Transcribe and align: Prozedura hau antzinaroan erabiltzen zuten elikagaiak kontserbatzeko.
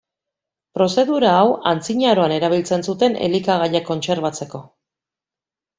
Prozedura 0.77 1.33
hau 1.41 1.51
antzinaroan 1.73 2.33
erabiltzen 2.39 2.87
zuten 2.89 3.19
elikagaiak 3.29 3.87
kontserbatzeko. 3.93 4.67